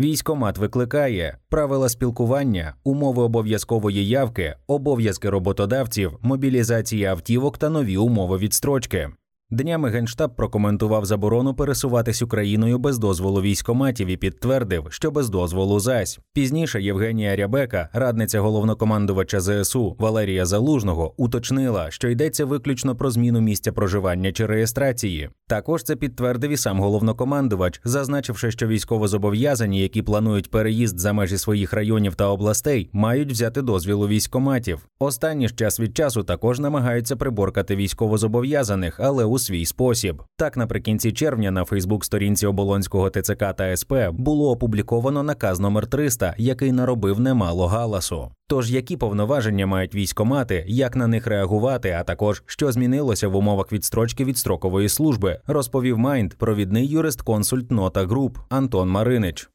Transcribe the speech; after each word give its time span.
Військомат 0.00 0.58
викликає 0.58 1.38
правила 1.48 1.88
спілкування, 1.88 2.74
умови 2.84 3.22
обов'язкової 3.22 4.08
явки, 4.08 4.54
обов'язки 4.66 5.30
роботодавців, 5.30 6.18
мобілізація 6.20 7.10
автівок 7.10 7.58
та 7.58 7.68
нові 7.68 7.96
умови 7.96 8.38
відстрочки. 8.38 9.10
Днями 9.52 9.90
генштаб 9.90 10.36
прокоментував 10.36 11.04
заборону 11.04 11.54
пересуватись 11.54 12.22
Україною 12.22 12.78
без 12.78 12.98
дозволу 12.98 13.42
військоматів 13.42 14.08
і 14.08 14.16
підтвердив, 14.16 14.86
що 14.90 15.10
без 15.10 15.30
дозволу 15.30 15.80
зась. 15.80 16.18
Пізніше 16.32 16.82
Євгенія 16.82 17.36
Рябека, 17.36 17.88
радниця 17.92 18.40
головнокомандувача 18.40 19.40
ЗСУ 19.40 19.96
Валерія 19.98 20.46
Залужного, 20.46 21.14
уточнила, 21.16 21.90
що 21.90 22.08
йдеться 22.08 22.44
виключно 22.44 22.96
про 22.96 23.10
зміну 23.10 23.40
місця 23.40 23.72
проживання 23.72 24.32
чи 24.32 24.46
реєстрації. 24.46 25.30
Також 25.46 25.82
це 25.82 25.96
підтвердив 25.96 26.50
і 26.50 26.56
сам 26.56 26.80
головнокомандувач, 26.80 27.80
зазначивши, 27.84 28.50
що 28.50 28.66
військовозобов'язані, 28.66 29.80
які 29.80 30.02
планують 30.02 30.50
переїзд 30.50 30.98
за 30.98 31.12
межі 31.12 31.38
своїх 31.38 31.72
районів 31.72 32.14
та 32.14 32.26
областей, 32.26 32.90
мають 32.92 33.32
взяти 33.32 33.62
дозвіл 33.62 34.02
у 34.02 34.08
військоматів. 34.08 34.88
Останні 34.98 35.48
ж 35.48 35.54
час 35.54 35.80
від 35.80 35.96
часу 35.96 36.22
також 36.22 36.60
намагаються 36.60 37.16
приборкати 37.16 37.76
військовозобов'язаних, 37.76 39.00
але 39.00 39.24
у 39.24 39.39
свій 39.40 39.66
спосіб. 39.66 40.22
Так, 40.36 40.56
наприкінці 40.56 41.12
червня 41.12 41.50
на 41.50 41.64
Фейсбук-сторінці 41.64 42.46
оболонського 42.46 43.10
ТЦК 43.10 43.54
та 43.56 43.76
СП 43.76 43.94
було 44.12 44.50
опубліковано 44.50 45.22
наказ 45.22 45.60
номер 45.60 45.86
300, 45.86 46.34
який 46.38 46.72
наробив 46.72 47.20
немало 47.20 47.66
галасу. 47.66 48.30
Тож 48.46 48.70
які 48.70 48.96
повноваження 48.96 49.66
мають 49.66 49.94
військомати, 49.94 50.64
як 50.68 50.96
на 50.96 51.06
них 51.06 51.26
реагувати, 51.26 51.96
а 52.00 52.04
також 52.04 52.42
що 52.46 52.72
змінилося 52.72 53.28
в 53.28 53.36
умовах 53.36 53.72
відстрочки 53.72 54.24
від 54.24 54.38
строкової 54.38 54.88
служби, 54.88 55.40
розповів 55.46 55.98
Майнд, 55.98 56.34
провідний 56.34 56.96
юрист-консульт 56.96 57.72
Нота 57.72 58.06
Груп 58.06 58.38
Антон 58.48 58.88
Маринич. 58.90 59.50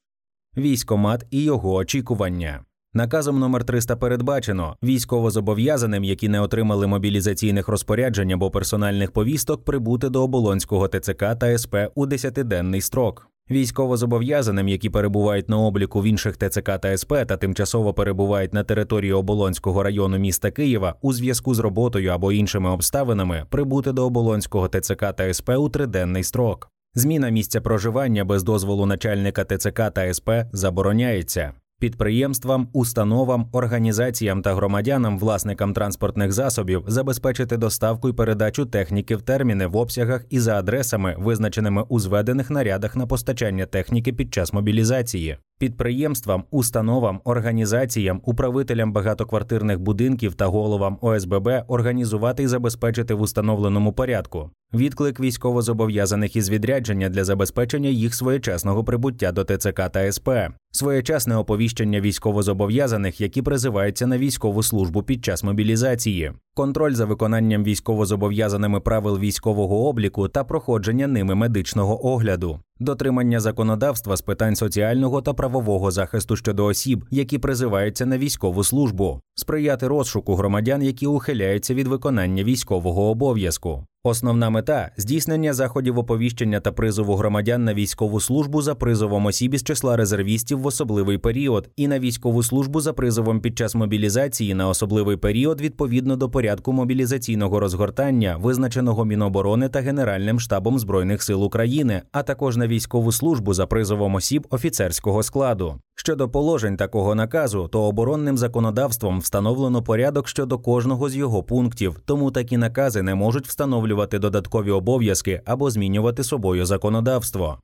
Військомат 0.58 1.26
і 1.32 1.44
його 1.44 1.74
очікування. 1.74 2.66
Наказом 2.98 3.40
номер 3.40 3.64
300 3.64 3.96
передбачено 3.96 4.76
військовозобов'язаним, 4.84 6.04
які 6.04 6.30
не 6.30 6.42
отримали 6.42 6.88
мобілізаційних 6.88 7.68
розпоряджень 7.68 8.32
або 8.32 8.52
персональних 8.52 9.12
повісток, 9.12 9.66
прибути 9.66 10.10
до 10.10 10.24
оболонського 10.24 10.88
ТЦК 10.88 11.20
та 11.40 11.58
СП 11.58 11.76
у 11.96 12.06
10-денний 12.06 12.82
строк. 12.82 13.28
Військовозобов'язаним, 13.52 14.68
які 14.68 14.90
перебувають 14.90 15.50
на 15.50 15.58
обліку 15.58 16.02
в 16.02 16.06
інших 16.06 16.38
ТЦК 16.38 16.80
та 16.80 16.98
СП 16.98 17.14
та 17.28 17.38
тимчасово 17.38 17.94
перебувають 17.94 18.54
на 18.54 18.64
території 18.64 19.14
оболонського 19.14 19.84
району 19.84 20.18
міста 20.18 20.52
Києва 20.52 20.96
у 21.02 21.14
зв'язку 21.14 21.54
з 21.54 21.60
роботою 21.60 22.12
або 22.12 22.32
іншими 22.32 22.70
обставинами, 22.70 23.46
прибути 23.50 23.92
до 23.92 24.06
оболонського 24.06 24.68
ТЦК 24.68 25.14
та 25.18 25.34
СП 25.34 25.50
у 25.50 25.70
триденний 25.70 26.24
строк. 26.24 26.72
Зміна 26.94 27.30
місця 27.30 27.62
проживання 27.62 28.26
без 28.26 28.44
дозволу 28.44 28.86
начальника 28.86 29.46
ТЦК 29.46 29.92
та 29.94 30.14
СП 30.14 30.30
забороняється. 30.54 31.54
Підприємствам, 31.86 32.68
установам, 32.74 33.50
організаціям 33.52 34.42
та 34.42 34.56
громадянам, 34.56 35.20
власникам 35.20 35.74
транспортних 35.74 36.32
засобів 36.32 36.84
забезпечити 36.88 37.58
доставку 37.58 38.10
і 38.10 38.14
передачу 38.14 38.66
техніки 38.66 39.16
в 39.16 39.22
терміни 39.22 39.68
в 39.68 39.76
обсягах 39.76 40.26
і 40.30 40.40
за 40.40 40.60
адресами, 40.60 41.16
визначеними 41.20 41.84
у 41.90 42.00
зведених 42.00 42.50
нарядах 42.50 42.96
на 42.96 43.08
постачання 43.08 43.66
техніки 43.66 44.14
під 44.14 44.34
час 44.34 44.54
мобілізації. 44.54 45.38
Підприємствам, 45.60 46.44
установам, 46.52 47.22
організаціям, 47.24 48.22
управителям 48.24 48.94
багатоквартирних 48.94 49.80
будинків 49.80 50.34
та 50.34 50.46
головам 50.46 50.98
ОСББ 51.02 51.50
організувати 51.68 52.44
і 52.44 52.48
забезпечити 52.48 53.14
в 53.14 53.22
установленому 53.22 53.94
порядку 53.94 54.50
відклик 54.78 55.20
військовозобов'язаних 55.20 56.36
із 56.36 56.50
відрядження 56.50 57.10
для 57.10 57.24
забезпечення 57.24 57.90
їх 57.90 58.16
своєчасного 58.16 58.84
прибуття 58.84 59.32
до 59.32 59.44
ТЦК 59.44 59.90
та 59.90 60.12
СП, 60.12 60.30
своєчасне 60.72 61.36
оповіщення 61.38 62.02
військовозобов'язаних, 62.02 63.22
які 63.22 63.42
призиваються 63.42 64.08
на 64.08 64.18
військову 64.18 64.64
службу 64.64 65.04
під 65.04 65.26
час 65.26 65.44
мобілізації, 65.44 66.32
контроль 66.54 66.94
за 66.94 67.06
виконанням 67.06 67.64
військовозобов'язаними 67.64 68.80
правил 68.80 69.20
військового 69.20 69.88
обліку 69.88 70.28
та 70.28 70.44
проходження 70.44 71.08
ними 71.08 71.36
медичного 71.36 72.08
огляду, 72.08 72.60
дотримання 72.80 73.40
законодавства 73.40 74.18
з 74.18 74.22
питань 74.22 74.56
соціального 74.56 75.22
та 75.22 75.34
правового 75.34 75.92
захисту 75.92 76.36
щодо 76.36 76.66
осіб, 76.66 77.06
які 77.12 77.38
призиваються 77.38 78.06
на 78.06 78.18
військову 78.18 78.64
службу, 78.64 79.22
сприяти 79.36 79.88
розшуку 79.88 80.36
громадян, 80.36 80.84
які 80.84 81.08
ухиляються 81.08 81.74
від 81.74 81.88
виконання 81.88 82.44
військового 82.44 83.10
обов'язку. 83.10 83.86
Основна 84.08 84.50
мета 84.50 84.92
здійснення 84.98 85.54
заходів 85.54 86.00
оповіщення 86.00 86.60
та 86.60 86.72
призову 86.72 87.16
громадян 87.16 87.64
на 87.64 87.74
військову 87.74 88.20
службу 88.20 88.62
за 88.62 88.76
призовом 88.76 89.26
осіб 89.26 89.54
із 89.54 89.64
числа 89.64 89.98
резервістів 89.98 90.60
в 90.60 90.66
особливий 90.66 91.18
період 91.18 91.70
і 91.76 91.88
на 91.88 92.00
військову 92.00 92.44
службу 92.44 92.82
за 92.82 92.94
призовом 92.94 93.40
під 93.40 93.58
час 93.58 93.76
мобілізації 93.76 94.54
на 94.54 94.70
особливий 94.70 95.18
період 95.18 95.62
відповідно 95.62 96.16
до 96.16 96.30
порядку 96.30 96.74
мобілізаційного 96.74 97.60
розгортання, 97.60 98.38
визначеного 98.38 99.06
Міноборони 99.06 99.70
та 99.70 99.82
Генеральним 99.82 100.40
штабом 100.40 100.80
збройних 100.80 101.24
сил 101.24 101.44
України, 101.44 102.02
а 102.12 102.24
також 102.24 102.58
на 102.58 102.68
військову 102.68 103.12
службу 103.12 103.54
за 103.54 103.68
призовом 103.68 104.16
осіб 104.16 104.48
офіцерського 104.50 105.24
складу. 105.24 105.76
Щодо 105.96 106.30
положень 106.30 106.78
такого 106.78 107.16
наказу, 107.16 107.68
то 107.68 107.82
оборонним 107.82 108.38
законодавством 108.38 109.20
встановлено 109.20 109.84
порядок 109.84 110.28
щодо 110.28 110.60
кожного 110.60 111.10
з 111.10 111.16
його 111.16 111.44
пунктів, 111.44 112.02
тому 112.06 112.32
такі 112.32 112.58
накази 112.58 113.02
не 113.02 113.16
можуть 113.16 113.48
встановлювати 113.48 113.95
додаткові 113.96 114.72
обов'язки 114.72 115.42
або 115.46 115.70
змінювати 115.70 116.24
собою 116.24 116.66
законодавство. 116.66 117.60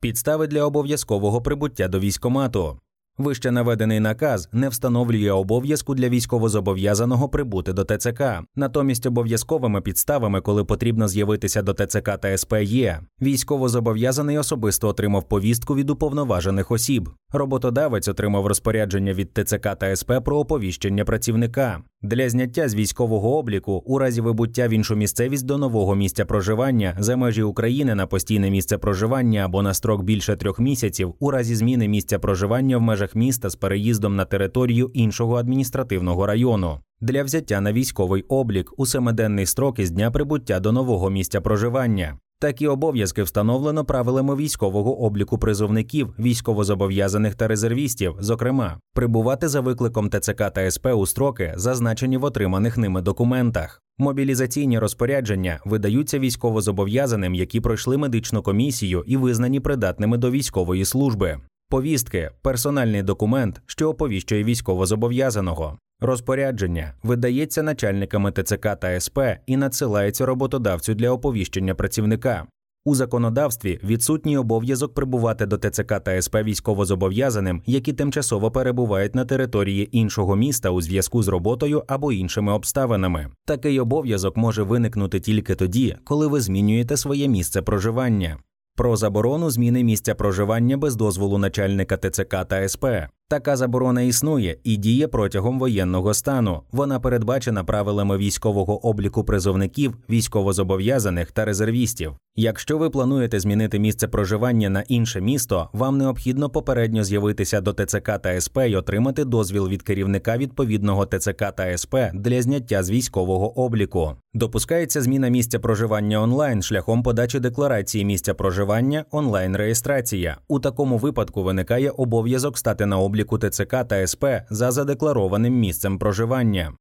Підстави 0.00 0.46
для 0.46 0.64
обов'язкового 0.64 1.42
прибуття 1.42 1.88
до 1.88 2.00
військомату. 2.00 2.78
Вище 3.18 3.50
наведений 3.50 4.00
наказ 4.00 4.48
не 4.52 4.68
встановлює 4.68 5.30
обов'язку 5.30 5.94
для 5.94 6.08
військовозобов'язаного 6.08 7.28
прибути 7.28 7.72
до 7.72 7.84
ТЦК. 7.84 8.22
Натомість 8.56 9.06
обов'язковими 9.06 9.80
підставами, 9.80 10.40
коли 10.40 10.64
потрібно 10.64 11.08
з'явитися 11.08 11.62
до 11.62 11.74
ТЦК 11.74 12.18
та 12.20 12.38
СП 12.38 12.54
є 12.62 13.00
військовозобов'язаний 13.22 14.38
особисто 14.38 14.88
отримав 14.88 15.28
повістку 15.28 15.74
від 15.74 15.90
уповноважених 15.90 16.70
осіб. 16.70 17.10
Роботодавець 17.32 18.08
отримав 18.08 18.46
розпорядження 18.46 19.12
від 19.12 19.30
ТЦК 19.34 19.76
та 19.80 19.96
СП 19.96 20.12
про 20.24 20.38
оповіщення 20.38 21.04
працівника. 21.04 21.82
Для 22.02 22.28
зняття 22.28 22.68
з 22.68 22.74
військового 22.74 23.38
обліку 23.38 23.82
у 23.86 23.98
разі 23.98 24.20
вибуття 24.20 24.68
в 24.68 24.70
іншу 24.70 24.96
місцевість 24.96 25.46
до 25.46 25.58
нового 25.58 25.94
місця 25.94 26.24
проживання 26.24 26.96
за 26.98 27.16
межі 27.16 27.42
України 27.42 27.94
на 27.94 28.06
постійне 28.06 28.50
місце 28.50 28.78
проживання 28.78 29.44
або 29.44 29.62
на 29.62 29.74
строк 29.74 30.02
більше 30.02 30.36
трьох 30.36 30.60
місяців, 30.60 31.14
у 31.18 31.30
разі 31.30 31.54
зміни 31.54 31.88
місця 31.88 32.18
проживання 32.18 32.78
в 32.78 32.80
межах 32.80 33.14
міста 33.14 33.50
з 33.50 33.56
переїздом 33.56 34.16
на 34.16 34.24
територію 34.24 34.90
іншого 34.94 35.36
адміністративного 35.36 36.26
району. 36.26 36.78
Для 37.00 37.22
взяття 37.22 37.60
на 37.60 37.72
військовий 37.72 38.22
облік 38.22 38.72
у 38.76 38.86
семиденний 38.86 39.46
строк 39.46 39.78
із 39.78 39.90
дня 39.90 40.10
прибуття 40.10 40.60
до 40.60 40.72
нового 40.72 41.10
місця 41.10 41.40
проживання. 41.40 42.18
Такі 42.40 42.66
обов'язки 42.66 43.22
встановлено 43.22 43.84
правилами 43.84 44.36
військового 44.36 45.00
обліку 45.00 45.38
призовників, 45.38 46.14
військовозобов'язаних 46.18 47.34
та 47.34 47.48
резервістів, 47.48 48.16
зокрема, 48.20 48.78
прибувати 48.94 49.48
за 49.48 49.60
викликом 49.60 50.10
ТЦК 50.10 50.50
та 50.54 50.70
СП 50.70 50.86
у 50.86 51.06
строки, 51.06 51.52
зазначені 51.56 52.16
в 52.16 52.24
отриманих 52.24 52.78
ними 52.78 53.02
документах. 53.02 53.82
Мобілізаційні 53.98 54.78
розпорядження 54.78 55.60
видаються 55.64 56.18
військовозобов'язаним, 56.18 57.34
які 57.34 57.60
пройшли 57.60 57.96
медичну 57.96 58.42
комісію 58.42 59.04
і 59.06 59.16
визнані 59.16 59.60
придатними 59.60 60.18
до 60.18 60.30
військової 60.30 60.84
служби. 60.84 61.40
Повістки 61.68 62.30
персональний 62.42 63.02
документ, 63.02 63.60
що 63.66 63.88
оповіщує 63.88 64.44
військовозобов'язаного. 64.44 65.78
Розпорядження 66.00 66.94
видається 67.02 67.62
начальниками 67.62 68.32
ТЦК 68.32 68.76
та 68.80 69.00
СП 69.00 69.18
і 69.46 69.56
надсилається 69.56 70.26
роботодавцю 70.26 70.94
для 70.94 71.10
оповіщення 71.10 71.74
працівника. 71.74 72.46
У 72.84 72.94
законодавстві 72.94 73.80
відсутній 73.84 74.36
обов'язок 74.36 74.94
прибувати 74.94 75.46
до 75.46 75.58
ТЦК 75.58 76.00
та 76.00 76.22
СП 76.22 76.36
військовозобов'язаним, 76.36 77.62
які 77.66 77.92
тимчасово 77.92 78.50
перебувають 78.50 79.14
на 79.14 79.24
території 79.24 79.98
іншого 79.98 80.36
міста 80.36 80.70
у 80.70 80.80
зв'язку 80.80 81.22
з 81.22 81.28
роботою 81.28 81.84
або 81.86 82.12
іншими 82.12 82.52
обставинами. 82.52 83.26
Такий 83.46 83.80
обов'язок 83.80 84.36
може 84.36 84.62
виникнути 84.62 85.20
тільки 85.20 85.54
тоді, 85.54 85.96
коли 86.04 86.26
ви 86.26 86.40
змінюєте 86.40 86.96
своє 86.96 87.28
місце 87.28 87.62
проживання. 87.62 88.36
Про 88.76 88.96
заборону 88.96 89.50
зміни 89.50 89.84
місця 89.84 90.14
проживання 90.14 90.76
без 90.76 90.96
дозволу 90.96 91.38
начальника 91.38 91.96
ТЦК 91.96 92.44
та 92.48 92.68
СП 92.68 92.86
Така 93.30 93.56
заборона 93.56 94.02
існує 94.02 94.56
і 94.64 94.76
діє 94.76 95.08
протягом 95.08 95.58
воєнного 95.58 96.14
стану. 96.14 96.62
Вона 96.72 97.00
передбачена 97.00 97.64
правилами 97.64 98.16
військового 98.16 98.86
обліку 98.86 99.24
призовників, 99.24 99.96
військовозобов'язаних 100.10 101.32
та 101.32 101.44
резервістів. 101.44 102.12
Якщо 102.42 102.78
ви 102.78 102.90
плануєте 102.90 103.40
змінити 103.40 103.78
місце 103.78 104.08
проживання 104.08 104.70
на 104.70 104.80
інше 104.88 105.20
місто, 105.20 105.68
вам 105.72 105.98
необхідно 105.98 106.50
попередньо 106.50 107.04
з'явитися 107.04 107.60
до 107.60 107.72
ТЦК 107.72 108.18
та 108.22 108.40
СП 108.40 108.58
і 108.68 108.76
отримати 108.76 109.24
дозвіл 109.24 109.68
від 109.68 109.82
керівника 109.82 110.36
відповідного 110.36 111.06
ТЦК 111.06 111.52
та 111.56 111.78
СП 111.78 111.96
для 112.14 112.42
зняття 112.42 112.82
з 112.82 112.90
військового 112.90 113.60
обліку. 113.60 114.12
Допускається 114.34 115.02
зміна 115.02 115.28
місця 115.28 115.58
проживання 115.58 116.22
онлайн 116.22 116.62
шляхом 116.62 117.02
подачі 117.02 117.40
декларації 117.40 118.04
місця 118.04 118.34
проживання 118.34 119.04
онлайн 119.10 119.56
реєстрація. 119.56 120.36
У 120.48 120.60
такому 120.60 120.98
випадку 120.98 121.42
виникає 121.42 121.90
обов'язок 121.90 122.58
стати 122.58 122.86
на 122.86 122.98
обліку 122.98 123.38
ТЦК 123.38 123.84
та 123.88 124.06
СП 124.06 124.24
за 124.50 124.70
задекларованим 124.70 125.54
місцем 125.54 125.98
проживання. 125.98 126.72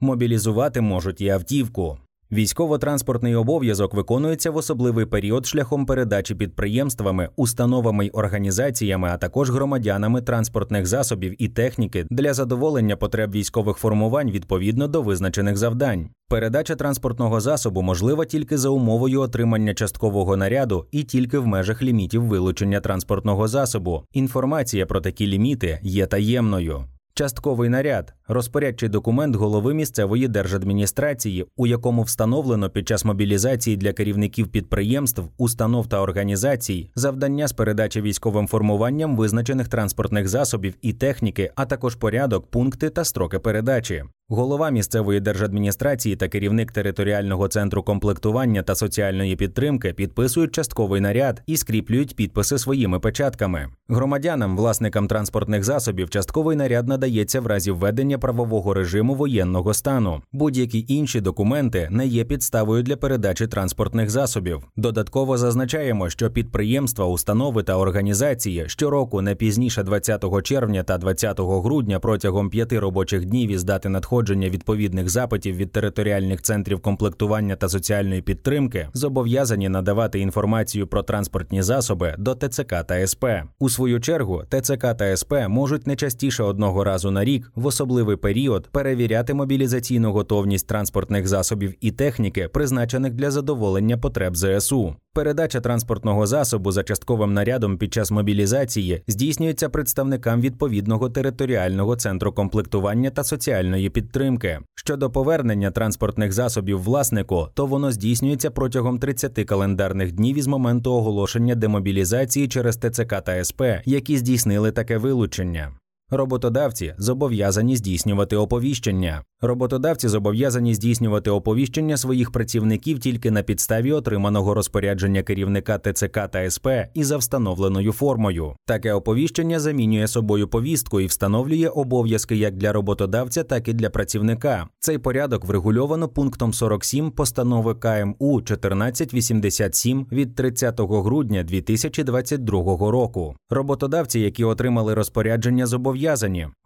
Мобілізувати 0.00 0.80
можуть 0.80 1.20
і 1.20 1.28
автівку. 1.28 1.98
Військово-транспортний 2.32 3.34
обов'язок 3.34 3.94
виконується 3.94 4.50
в 4.50 4.56
особливий 4.56 5.06
період 5.06 5.46
шляхом 5.46 5.86
передачі 5.86 6.34
підприємствами, 6.34 7.28
установами 7.36 8.06
й 8.06 8.10
організаціями, 8.10 9.08
а 9.12 9.16
також 9.16 9.50
громадянами 9.50 10.22
транспортних 10.22 10.86
засобів 10.86 11.42
і 11.42 11.48
техніки 11.48 12.06
для 12.10 12.34
задоволення 12.34 12.96
потреб 12.96 13.32
військових 13.32 13.76
формувань 13.76 14.30
відповідно 14.30 14.88
до 14.88 15.02
визначених 15.02 15.56
завдань. 15.56 16.08
Передача 16.28 16.76
транспортного 16.76 17.40
засобу 17.40 17.82
можлива 17.82 18.24
тільки 18.24 18.58
за 18.58 18.68
умовою 18.68 19.20
отримання 19.20 19.74
часткового 19.74 20.36
наряду 20.36 20.86
і 20.90 21.02
тільки 21.02 21.38
в 21.38 21.46
межах 21.46 21.82
лімітів 21.82 22.24
вилучення 22.24 22.80
транспортного 22.80 23.48
засобу. 23.48 24.02
Інформація 24.12 24.86
про 24.86 25.00
такі 25.00 25.26
ліміти 25.26 25.78
є 25.82 26.06
таємною. 26.06 26.84
Частковий 27.14 27.68
наряд 27.68 28.14
розпорядчий 28.28 28.88
документ 28.88 29.36
голови 29.36 29.74
місцевої 29.74 30.28
держадміністрації, 30.28 31.46
у 31.56 31.66
якому 31.66 32.02
встановлено 32.02 32.70
під 32.70 32.88
час 32.88 33.04
мобілізації 33.04 33.76
для 33.76 33.92
керівників 33.92 34.48
підприємств, 34.48 35.22
установ 35.38 35.86
та 35.86 36.00
організацій 36.00 36.90
завдання 36.94 37.48
з 37.48 37.52
передачі 37.52 38.00
військовим 38.00 38.46
формуванням 38.46 39.16
визначених 39.16 39.68
транспортних 39.68 40.28
засобів 40.28 40.74
і 40.82 40.92
техніки, 40.92 41.50
а 41.54 41.64
також 41.64 41.94
порядок, 41.94 42.46
пункти 42.46 42.90
та 42.90 43.04
строки 43.04 43.38
передачі. 43.38 44.04
Голова 44.28 44.70
місцевої 44.70 45.20
держадміністрації 45.20 46.16
та 46.16 46.28
керівник 46.28 46.72
територіального 46.72 47.48
центру 47.48 47.82
комплектування 47.82 48.62
та 48.62 48.74
соціальної 48.74 49.36
підтримки 49.36 49.92
підписують 49.92 50.52
частковий 50.54 51.00
наряд 51.00 51.42
і 51.46 51.56
скріплюють 51.56 52.16
підписи 52.16 52.58
своїми 52.58 53.00
печатками. 53.00 53.68
Громадянам, 53.88 54.56
власникам 54.56 55.08
транспортних 55.08 55.64
засобів, 55.64 56.10
частковий 56.10 56.56
наряд 56.56 56.88
надається 57.12 57.40
в 57.40 57.46
разі 57.46 57.70
введення 57.70 58.18
правового 58.18 58.74
режиму 58.74 59.14
воєнного 59.14 59.74
стану. 59.74 60.22
Будь-які 60.32 60.84
інші 60.88 61.20
документи 61.20 61.88
не 61.90 62.06
є 62.06 62.24
підставою 62.24 62.82
для 62.82 62.96
передачі 62.96 63.46
транспортних 63.46 64.10
засобів. 64.10 64.62
Додатково 64.76 65.38
зазначаємо, 65.38 66.10
що 66.10 66.30
підприємства, 66.30 67.06
установи 67.06 67.62
та 67.62 67.76
організації 67.76 68.64
щороку 68.66 69.22
не 69.22 69.34
пізніше 69.34 69.82
20 69.82 70.24
червня 70.42 70.82
та 70.82 70.98
20 70.98 71.40
грудня 71.40 72.00
протягом 72.00 72.50
п'яти 72.50 72.78
робочих 72.78 73.24
днів 73.24 73.50
із 73.50 73.64
дати 73.64 73.88
надходження 73.88 74.48
відповідних 74.48 75.08
запитів 75.08 75.56
від 75.56 75.72
територіальних 75.72 76.42
центрів 76.42 76.80
комплектування 76.80 77.56
та 77.56 77.68
соціальної 77.68 78.22
підтримки 78.22 78.88
зобов'язані 78.94 79.68
надавати 79.68 80.20
інформацію 80.20 80.86
про 80.86 81.02
транспортні 81.02 81.62
засоби 81.62 82.14
до 82.18 82.34
ТЦК 82.34 82.84
та 82.86 83.06
СП. 83.06 83.24
У 83.58 83.68
свою 83.68 84.00
чергу 84.00 84.42
ТЦК 84.48 84.94
та 84.96 85.16
СП 85.16 85.32
можуть 85.48 85.86
не 85.86 85.96
частіше 85.96 86.42
одного 86.42 86.84
разу 86.84 86.91
на 87.10 87.24
рік 87.24 87.52
в 87.54 87.66
особливий 87.66 88.16
період 88.16 88.68
перевіряти 88.72 89.34
мобілізаційну 89.34 90.12
готовність 90.12 90.66
транспортних 90.66 91.28
засобів 91.28 91.74
і 91.80 91.90
техніки, 91.90 92.48
призначених 92.48 93.12
для 93.12 93.30
задоволення 93.30 93.98
потреб 93.98 94.36
ЗСУ. 94.36 94.96
Передача 95.14 95.60
транспортного 95.60 96.26
засобу 96.26 96.72
за 96.72 96.82
частковим 96.82 97.32
нарядом 97.32 97.78
під 97.78 97.94
час 97.94 98.10
мобілізації 98.10 99.02
здійснюється 99.08 99.68
представникам 99.68 100.40
відповідного 100.40 101.10
територіального 101.10 101.96
центру 101.96 102.32
комплектування 102.32 103.10
та 103.10 103.24
соціальної 103.24 103.90
підтримки. 103.90 104.58
Щодо 104.74 105.10
повернення 105.10 105.70
транспортних 105.70 106.32
засобів 106.32 106.82
власнику, 106.82 107.48
то 107.54 107.66
воно 107.66 107.92
здійснюється 107.92 108.50
протягом 108.50 108.98
30 108.98 109.44
календарних 109.46 110.12
днів 110.12 110.38
із 110.38 110.46
моменту 110.46 110.92
оголошення 110.92 111.54
демобілізації 111.54 112.48
через 112.48 112.76
ТЦК 112.76 113.22
та 113.24 113.44
СП, 113.44 113.62
які 113.84 114.18
здійснили 114.18 114.72
таке 114.72 114.98
вилучення. 114.98 115.72
Роботодавці 116.14 116.94
зобов'язані 116.98 117.76
здійснювати 117.76 118.36
оповіщення. 118.36 119.22
Роботодавці 119.40 120.08
зобов'язані 120.08 120.74
здійснювати 120.74 121.30
оповіщення 121.30 121.96
своїх 121.96 122.30
працівників 122.30 122.98
тільки 122.98 123.30
на 123.30 123.42
підставі 123.42 123.92
отриманого 123.92 124.54
розпорядження 124.54 125.22
керівника 125.22 125.78
ТЦК 125.78 126.28
та 126.32 126.50
СП 126.50 126.66
і 126.94 127.04
за 127.04 127.16
встановленою 127.16 127.92
формою. 127.92 128.52
Таке 128.66 128.92
оповіщення 128.92 129.60
замінює 129.60 130.08
собою 130.08 130.48
повістку 130.48 131.00
і 131.00 131.06
встановлює 131.06 131.68
обов'язки 131.68 132.36
як 132.36 132.56
для 132.56 132.72
роботодавця, 132.72 133.44
так 133.44 133.68
і 133.68 133.72
для 133.72 133.90
працівника. 133.90 134.68
Цей 134.78 134.98
порядок 134.98 135.44
врегульовано 135.44 136.08
пунктом 136.08 136.52
47 136.52 137.10
постанови 137.10 137.74
КМУ 137.74 138.34
1487 138.34 140.06
від 140.12 140.34
30 140.34 140.80
грудня 140.80 141.42
2022 141.42 142.90
року. 142.90 143.34
Роботодавці, 143.50 144.20
які 144.20 144.44
отримали 144.44 144.94
розпорядження, 144.94 145.66
зобов'язані 145.66 146.01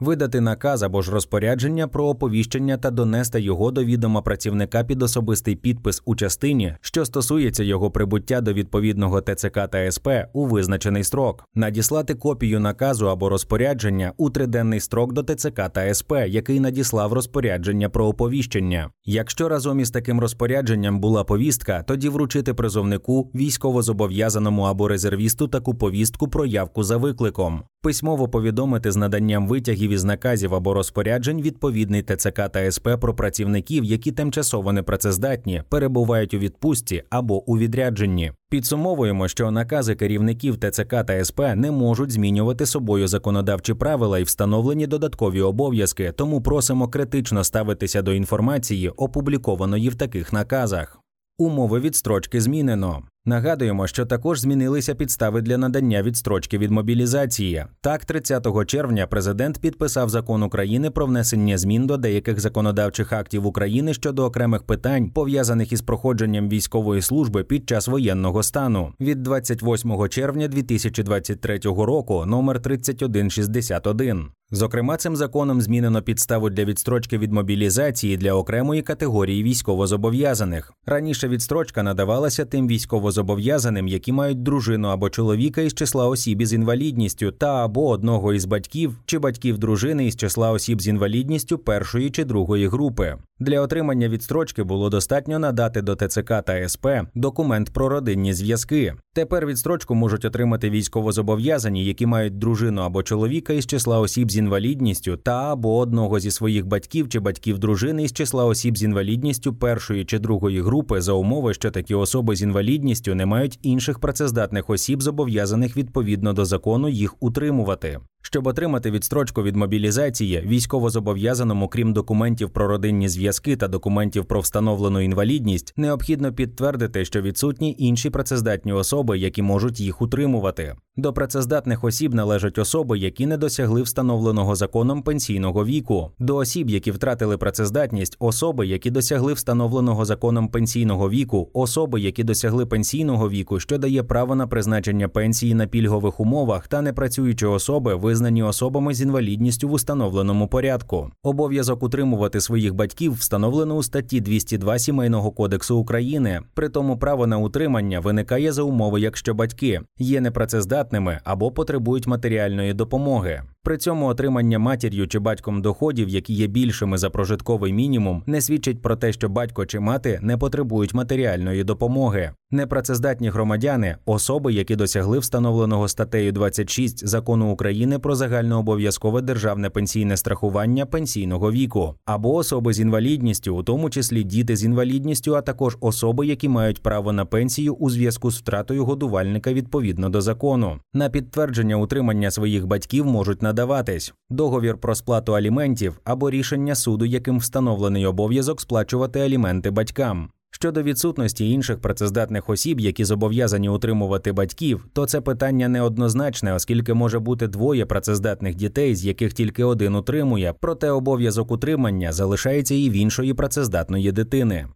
видати 0.01 0.41
наказ 0.41 0.83
або 0.83 1.03
ж 1.03 1.13
розпорядження 1.13 1.89
про 1.89 2.09
оповіщення 2.09 2.77
та 2.77 2.91
донести 2.91 3.41
його 3.41 3.71
до 3.71 3.85
відома 3.85 4.23
працівника 4.23 4.85
під 4.85 5.03
особистий 5.03 5.57
підпис 5.57 6.03
у 6.05 6.17
частині, 6.17 6.75
що 6.81 7.05
стосується 7.05 7.63
його 7.65 7.91
прибуття 7.91 8.41
до 8.41 8.53
відповідного 8.53 9.21
ТЦК 9.21 9.69
та 9.71 9.93
СП 9.93 10.09
у 10.33 10.47
визначений 10.47 11.05
строк, 11.05 11.45
надіслати 11.55 12.15
копію 12.15 12.61
наказу 12.61 13.09
або 13.11 13.29
розпорядження 13.29 14.13
у 14.17 14.31
триденний 14.31 14.81
строк 14.81 15.13
до 15.13 15.23
ТЦК 15.23 15.69
та 15.73 15.95
СП, 15.95 16.13
який 16.29 16.61
надіслав 16.61 17.13
розпорядження 17.13 17.89
про 17.89 18.07
оповіщення. 18.07 18.91
Якщо 19.05 19.49
разом 19.49 19.81
із 19.81 19.91
таким 19.91 20.21
розпорядженням 20.21 21.01
була 21.01 21.25
повістка, 21.25 21.85
тоді 21.87 22.09
вручити 22.09 22.55
призовнику, 22.55 23.31
військовозобов'язаному 23.35 24.63
або 24.63 24.89
резервісту 24.89 25.49
таку 25.49 25.75
повістку 25.75 26.29
про 26.29 26.47
явку 26.47 26.85
за 26.85 26.97
викликом, 26.97 27.63
письмово 27.83 28.29
повідомити 28.29 28.93
з 28.93 28.97
наданням 29.27 29.49
витягів 29.49 29.91
із 29.91 30.05
наказів 30.05 30.55
або 30.55 30.75
розпоряджень 30.75 31.43
відповідний 31.43 32.03
ТЦК 32.03 32.49
та 32.53 32.73
СП 32.73 32.89
про 33.01 33.15
працівників, 33.15 33.85
які 33.85 34.13
тимчасово 34.13 34.73
непрацездатні, 34.73 35.63
перебувають 35.69 36.35
у 36.35 36.39
відпустці 36.39 37.03
або 37.11 37.51
у 37.51 37.59
відрядженні. 37.59 38.33
Підсумовуємо, 38.51 39.29
що 39.29 39.51
накази 39.51 39.95
керівників 39.95 40.57
ТЦК 40.57 41.05
та 41.07 41.25
СП 41.25 41.41
не 41.57 41.71
можуть 41.71 42.11
змінювати 42.11 42.67
собою 42.67 43.09
законодавчі 43.09 43.75
правила 43.75 44.19
і 44.19 44.23
встановлені 44.23 44.87
додаткові 44.87 45.41
обов'язки, 45.41 46.13
тому 46.17 46.41
просимо 46.43 46.89
критично 46.89 47.45
ставитися 47.45 48.03
до 48.03 48.13
інформації, 48.13 48.89
опублікованої 48.89 49.89
в 49.89 49.95
таких 49.95 50.33
наказах. 50.33 50.99
Умови 51.39 51.81
відстрочки 51.81 52.41
змінено. 52.41 53.03
Нагадуємо, 53.29 53.87
що 53.87 54.07
також 54.07 54.41
змінилися 54.41 54.95
підстави 54.95 55.43
для 55.43 55.59
надання 55.59 56.03
відстрочки 56.03 56.59
від 56.59 56.71
мобілізації. 56.71 57.65
Так, 57.81 58.05
30 58.05 58.67
червня 58.67 59.07
президент 59.07 59.59
підписав 59.59 60.09
закон 60.09 60.43
України 60.43 60.91
про 60.91 61.07
внесення 61.07 61.59
змін 61.59 61.87
до 61.87 61.97
деяких 61.97 62.41
законодавчих 62.41 63.13
актів 63.13 63.47
України 63.47 63.95
щодо 63.95 64.25
окремих 64.25 64.63
питань, 64.63 65.11
пов'язаних 65.11 65.73
із 65.73 65.83
проходженням 65.83 66.49
військової 66.49 67.03
служби 67.03 67.45
під 67.45 67.69
час 67.69 67.89
воєнного 67.89 68.43
стану 68.43 68.93
від 69.01 69.23
28 69.23 70.09
червня 70.09 70.49
2023 70.49 71.59
року, 71.59 72.25
номер 72.27 72.63
3161. 72.63 74.29
Зокрема, 74.51 74.97
цим 74.97 75.17
законом 75.17 75.61
змінено 75.61 76.03
підставу 76.03 76.51
для 76.51 76.65
відстрочки 76.65 77.19
від 77.19 77.33
мобілізації 77.33 78.17
для 78.17 78.33
окремої 78.33 78.83
категорії 78.83 79.43
військовозобов'язаних. 79.43 80.73
Раніше 80.87 81.29
відстрочка 81.29 81.83
надавалася 81.83 82.45
тим 82.45 82.69
військовозобов'язаним, 82.69 83.89
які 83.89 84.13
мають 84.13 84.43
дружину 84.43 84.89
або 84.89 85.11
чоловіка 85.11 85.61
із 85.61 85.75
числа 85.75 86.09
осіб 86.09 86.41
із 86.41 86.53
інвалідністю, 86.53 87.33
та 87.33 87.65
або 87.65 87.89
одного 87.89 88.35
із 88.35 88.45
батьків 88.45 88.99
чи 89.07 89.19
батьків 89.19 89.59
дружини 89.59 90.07
із 90.07 90.17
числа 90.17 90.51
осіб 90.51 90.83
з 90.83 90.89
інвалідністю 90.89 91.59
першої 91.59 92.11
чи 92.11 92.25
другої 92.25 92.69
групи. 92.69 93.17
Для 93.41 93.61
отримання 93.61 94.09
відстрочки 94.09 94.63
було 94.63 94.91
достатньо 94.91 95.39
надати 95.39 95.83
до 95.83 95.97
ТЦК 95.97 96.43
та 96.47 96.69
СП 96.69 96.87
документ 97.15 97.71
про 97.71 97.89
родинні 97.89 98.35
зв'язки. 98.35 98.95
Тепер 99.15 99.47
відстрочку 99.47 99.95
можуть 99.95 100.25
отримати 100.25 100.71
військовозобов'язані, 100.71 101.85
які 101.85 102.07
мають 102.07 102.39
дружину 102.39 102.83
або 102.83 103.03
чоловіка 103.03 103.53
із 103.53 103.67
числа 103.67 103.99
осіб 103.99 104.31
з 104.31 104.36
інвалідністю, 104.37 105.17
та 105.17 105.53
або 105.53 105.79
одного 105.79 106.21
зі 106.21 106.31
своїх 106.31 106.67
батьків 106.67 107.09
чи 107.09 107.21
батьків 107.21 107.59
дружини 107.59 108.03
із 108.03 108.13
числа 108.13 108.45
осіб 108.45 108.79
з 108.79 108.83
інвалідністю 108.83 109.55
першої 109.55 110.05
чи 110.05 110.19
другої 110.19 110.63
групи 110.63 111.01
за 111.01 111.13
умови, 111.13 111.55
що 111.55 111.71
такі 111.71 111.95
особи 111.95 112.37
з 112.37 112.43
інвалідністю 112.43 113.15
не 113.15 113.27
мають 113.27 113.59
інших 113.63 113.99
працездатних 113.99 114.71
осіб, 114.71 115.03
зобов'язаних 115.03 115.77
відповідно 115.77 116.33
до 116.33 116.45
закону 116.45 116.89
їх 116.89 117.15
утримувати. 117.21 118.01
Щоб 118.27 118.47
отримати 118.47 118.91
відстрочку 118.91 119.43
від 119.43 119.57
мобілізації, 119.57 120.41
військовозобов'язаному, 120.47 121.69
крім 121.69 121.93
документів 121.93 122.51
про 122.51 122.69
родинні 122.69 123.09
зв'язки 123.09 123.57
та 123.57 123.69
документів 123.69 124.25
про 124.25 124.41
встановлену 124.41 125.01
інвалідність, 125.01 125.73
необхідно 125.77 126.33
підтвердити, 126.33 127.05
що 127.05 127.23
відсутні 127.23 127.77
інші 127.79 128.11
працездатні 128.11 128.73
особи, 128.73 129.19
які 129.19 129.43
можуть 129.43 129.81
їх 129.81 130.03
утримувати. 130.03 130.77
До 130.97 131.13
працездатних 131.13 131.85
осіб 131.85 132.15
належать 132.15 132.59
особи, 132.59 132.99
які 132.99 133.27
не 133.27 133.37
досягли 133.37 133.83
встановленого 133.83 134.57
законом 134.57 135.03
пенсійного 135.03 135.65
віку, 135.65 136.11
до 136.19 136.37
осіб, 136.37 136.71
які 136.71 136.91
втратили 136.91 137.39
працездатність, 137.39 138.17
особи, 138.19 138.67
які 138.67 138.91
досягли 138.91 139.33
встановленого 139.33 140.05
законом 140.05 140.49
пенсійного 140.49 141.11
віку, 141.11 141.51
особи, 141.53 142.01
які 142.01 142.25
досягли 142.25 142.67
пенсійного 142.67 143.29
віку, 143.29 143.61
що 143.61 143.79
дає 143.79 144.03
право 144.03 144.35
на 144.35 144.47
призначення 144.47 145.09
пенсії 145.09 145.55
на 145.55 145.67
пільгових 145.67 146.21
умовах, 146.21 146.69
та 146.69 146.83
непрацюючі 146.83 147.47
особи, 147.47 147.95
визнані 148.17 148.43
особами 148.43 148.95
з 148.95 149.03
інвалідністю 149.03 149.69
в 149.69 149.73
установленому 149.73 150.49
порядку. 150.49 151.11
Обов'язок 151.23 151.83
утримувати 151.83 152.41
своїх 152.41 152.75
батьків 152.75 153.13
встановлено 153.13 153.77
у 153.77 153.83
статті 153.83 154.21
202 154.21 154.79
сімейного 154.79 155.31
кодексу 155.31 155.77
України. 155.77 156.41
При 156.55 156.69
тому 156.69 156.99
право 156.99 157.27
на 157.27 157.39
утримання 157.39 158.01
виникає 158.01 158.53
за 158.53 158.63
умови, 158.63 159.01
якщо 159.01 159.35
батьки 159.35 159.81
є 159.99 160.21
непрацездатними 160.21 161.19
або 161.25 161.51
потребують 161.51 162.07
матеріальної 162.07 162.75
допомоги. 162.75 163.43
При 163.67 163.79
цьому 163.79 164.07
отримання 164.07 164.59
матір'ю 164.59 165.09
чи 165.09 165.19
батьком 165.19 165.63
доходів, 165.63 166.09
які 166.09 166.35
є 166.35 166.47
більшими 166.47 166.99
за 166.99 167.11
прожитковий 167.11 167.73
мінімум, 167.73 168.23
не 168.27 168.41
свідчить 168.41 168.83
про 168.83 168.97
те, 168.97 169.13
що 169.13 169.29
батько 169.29 169.67
чи 169.67 169.81
мати 169.81 170.19
не 170.23 170.37
потребують 170.37 170.95
матеріальної 170.95 171.65
допомоги. 171.65 172.33
Непрацездатні 172.51 173.31
громадяни 173.31 173.97
особи, 174.05 174.53
які 174.53 174.77
досягли 174.77 175.19
встановленого 175.19 175.89
статтею 175.89 176.33
26 176.33 177.07
закону 177.07 177.53
України 177.53 177.99
про 177.99 178.15
загальнообов'язкове 178.15 179.23
державне 179.23 179.71
пенсійне 179.71 180.17
страхування 180.17 180.87
пенсійного 180.87 181.53
віку, 181.53 181.95
або 182.05 182.35
особи 182.35 182.73
з 182.73 182.81
інвалідністю, 182.81 183.57
у 183.57 183.63
тому 183.63 183.91
числі 183.91 184.25
діти 184.25 184.57
з 184.57 184.65
інвалідністю, 184.65 185.35
а 185.35 185.41
також 185.41 185.77
особи, 185.81 186.27
які 186.27 186.49
мають 186.49 186.83
право 186.83 187.13
на 187.13 187.25
пенсію 187.25 187.75
у 187.75 187.91
зв'язку 187.91 188.31
з 188.31 188.39
втратою 188.39 188.85
годувальника 188.85 189.53
відповідно 189.53 190.09
до 190.09 190.21
закону. 190.21 190.79
На 190.95 191.09
підтвердження 191.09 191.77
утримання 191.77 192.31
своїх 192.31 192.67
батьків 192.67 193.07
можуть 193.07 193.43
надаватись 193.57 194.15
договір 194.31 194.77
про 194.79 194.95
сплату 194.95 195.35
аліментів 195.35 196.01
або 196.05 196.31
рішення 196.31 196.75
суду, 196.75 197.05
яким 197.05 197.39
встановлений 197.39 198.07
обов'язок 198.07 198.61
сплачувати 198.61 199.21
аліменти 199.21 199.71
батькам. 199.71 200.31
Щодо 200.51 200.83
відсутності 200.83 201.51
інших 201.51 201.81
працездатних 201.81 202.49
осіб, 202.49 202.81
які 202.81 203.05
зобов'язані 203.05 203.69
утримувати 203.69 204.33
батьків, 204.33 204.87
то 204.93 205.07
це 205.07 205.21
питання 205.21 205.69
неоднозначне, 205.69 206.55
оскільки 206.55 206.95
може 206.95 207.19
бути 207.19 207.49
двоє 207.49 207.87
працездатних 207.87 208.55
дітей, 208.55 208.95
з 208.95 209.05
яких 209.05 209.33
тільки 209.33 209.65
один 209.65 209.95
утримує, 209.95 210.55
проте 210.61 210.91
обов'язок 210.91 211.51
утримання 211.51 212.13
залишається 212.13 212.75
і 212.75 212.91
в 212.91 212.93
іншої 212.93 213.35
працездатної 213.35 214.13
дитини. 214.13 214.67